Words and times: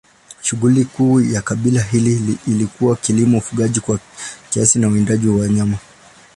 Shughuli 0.41 0.85
kuu 0.85 1.21
ya 1.21 1.41
kabila 1.41 1.81
hili 1.83 2.37
ilikuwa 2.47 2.95
kilimo, 2.95 3.37
ufugaji 3.37 3.79
kwa 3.79 3.99
kiasi 4.49 4.79
na 4.79 4.87
uwindaji 4.87 5.27
wa 5.27 5.37
wanyama. 5.41 5.77